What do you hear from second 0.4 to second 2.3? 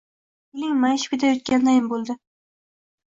Beling mayishib ketayotgandayin bo‘ldi.